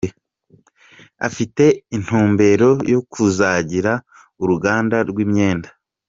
Afite 1.27 1.63
intumbero 1.95 2.69
yo 2.93 2.99
kuzagira 3.11 3.93
uruganda 4.43 4.97
rw’imyenda. 5.09 5.69